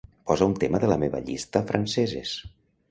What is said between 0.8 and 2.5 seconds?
de la meva llista "franceses".